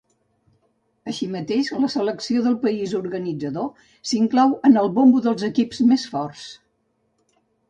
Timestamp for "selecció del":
1.95-2.55